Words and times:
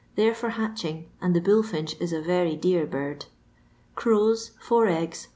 they 0.15 0.27
're 0.27 0.33
for 0.33 0.49
hal^ 0.49 0.83
ing, 0.83 1.07
and 1.21 1.35
the 1.35 1.39
bulfinch 1.39 1.93
is 2.01 2.11
a 2.11 2.19
very 2.19 2.55
dear 2.55 2.89
Urd. 2.91 3.27
Orawi^ 3.95 4.49
four 4.59 4.87
eggs. 4.87 5.27